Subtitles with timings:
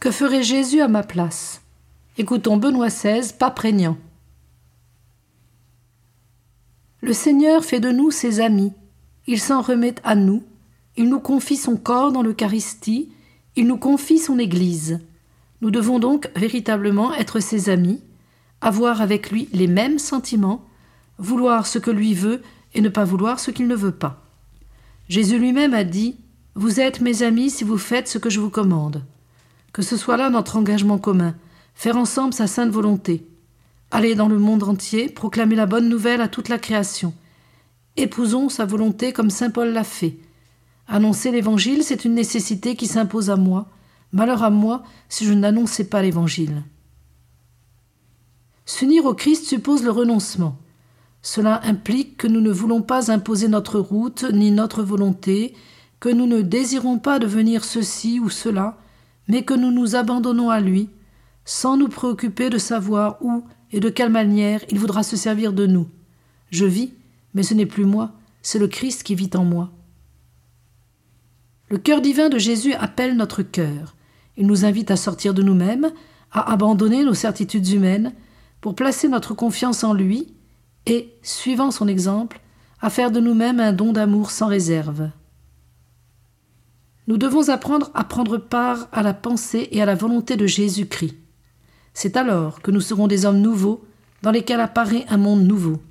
[0.00, 1.60] Que ferait Jésus à ma place?
[2.16, 3.98] Écoutons Benoît XVI, pas prégnant.
[7.02, 8.72] Le Seigneur fait de nous ses amis.
[9.26, 10.42] Il s'en remet à nous.
[10.96, 13.12] Il nous confie son corps dans l'Eucharistie.
[13.56, 15.00] Il nous confie son Église.
[15.60, 18.02] Nous devons donc véritablement être ses amis,
[18.62, 20.64] avoir avec lui les mêmes sentiments,
[21.18, 22.40] vouloir ce que lui veut
[22.72, 24.24] et ne pas vouloir ce qu'il ne veut pas.
[25.10, 26.16] Jésus lui-même a dit
[26.54, 29.04] Vous êtes mes amis si vous faites ce que je vous commande.
[29.72, 31.34] Que ce soit là notre engagement commun,
[31.74, 33.26] faire ensemble sa sainte volonté.
[33.90, 37.12] Aller dans le monde entier, proclamer la bonne nouvelle à toute la création.
[37.96, 40.18] Épousons sa volonté comme saint Paul l'a fait.
[40.88, 43.68] Annoncer l'Évangile, c'est une nécessité qui s'impose à moi.
[44.12, 46.64] Malheur à moi si je n'annonçais pas l'Évangile.
[48.64, 50.56] S'unir au Christ suppose le renoncement.
[51.22, 55.54] Cela implique que nous ne voulons pas imposer notre route ni notre volonté,
[55.98, 58.78] que nous ne désirons pas devenir ceci ou cela,
[59.30, 60.90] mais que nous nous abandonnons à lui,
[61.44, 65.66] sans nous préoccuper de savoir où et de quelle manière il voudra se servir de
[65.66, 65.86] nous.
[66.50, 66.92] Je vis,
[67.32, 68.10] mais ce n'est plus moi,
[68.42, 69.70] c'est le Christ qui vit en moi.
[71.68, 73.94] Le cœur divin de Jésus appelle notre cœur.
[74.36, 75.92] Il nous invite à sortir de nous-mêmes,
[76.32, 78.12] à abandonner nos certitudes humaines,
[78.60, 80.34] pour placer notre confiance en lui
[80.86, 82.40] et, suivant son exemple,
[82.80, 85.10] à faire de nous-mêmes un don d'amour sans réserve.
[87.10, 91.16] Nous devons apprendre à prendre part à la pensée et à la volonté de Jésus-Christ.
[91.92, 93.84] C'est alors que nous serons des hommes nouveaux
[94.22, 95.82] dans lesquels apparaît un monde nouveau.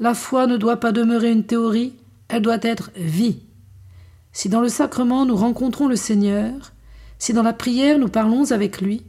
[0.00, 1.94] La foi ne doit pas demeurer une théorie,
[2.26, 3.38] elle doit être vie.
[4.32, 6.72] Si dans le sacrement nous rencontrons le Seigneur,
[7.20, 9.04] si dans la prière nous parlons avec lui,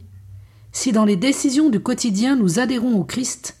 [0.70, 3.56] si dans les décisions du quotidien nous adhérons au Christ,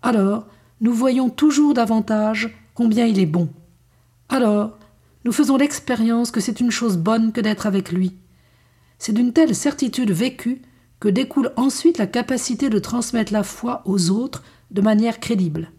[0.00, 0.46] alors
[0.80, 3.50] nous voyons toujours davantage combien il est bon.
[4.30, 4.75] Alors
[5.26, 8.16] nous faisons l'expérience que c'est une chose bonne que d'être avec lui.
[8.96, 10.62] C'est d'une telle certitude vécue
[11.00, 15.72] que découle ensuite la capacité de transmettre la foi aux autres de manière crédible.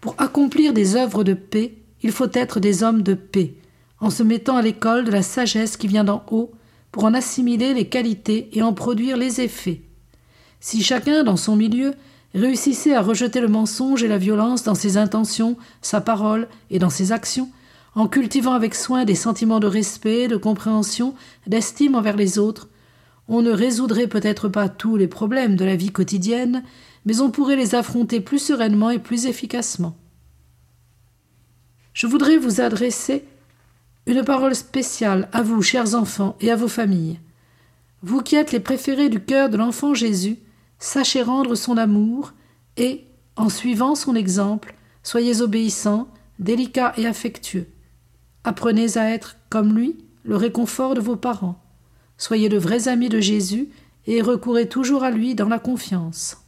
[0.00, 3.56] Pour accomplir des œuvres de paix, il faut être des hommes de paix,
[3.98, 6.52] en se mettant à l'école de la sagesse qui vient d'en haut
[6.90, 9.82] pour en assimiler les qualités et en produire les effets.
[10.60, 11.92] Si chacun, dans son milieu,
[12.34, 16.90] réussissait à rejeter le mensonge et la violence dans ses intentions, sa parole et dans
[16.90, 17.50] ses actions,
[17.94, 21.14] en cultivant avec soin des sentiments de respect, de compréhension,
[21.46, 22.68] d'estime envers les autres,
[23.28, 26.64] on ne résoudrait peut-être pas tous les problèmes de la vie quotidienne,
[27.04, 29.96] mais on pourrait les affronter plus sereinement et plus efficacement.
[31.92, 33.24] Je voudrais vous adresser
[34.06, 37.20] une parole spéciale à vous, chers enfants, et à vos familles.
[38.02, 40.38] Vous qui êtes les préférés du cœur de l'enfant Jésus,
[40.80, 42.32] sachez rendre son amour
[42.76, 43.04] et,
[43.36, 44.74] en suivant son exemple,
[45.04, 46.08] soyez obéissants,
[46.40, 47.68] délicats et affectueux.
[48.42, 51.62] Apprenez à être, comme lui, le réconfort de vos parents.
[52.18, 53.68] Soyez de vrais amis de Jésus
[54.06, 56.38] et recourez toujours à lui dans la confiance.